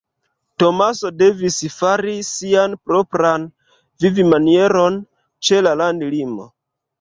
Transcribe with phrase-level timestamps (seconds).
[0.61, 3.45] Tomaso devis fari sian propran
[4.07, 4.99] vivmanieron
[5.51, 6.51] ĉe la landlimo.